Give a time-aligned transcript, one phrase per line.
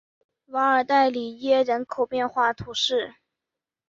[0.47, 3.17] 瓦尔代里耶人口变化图示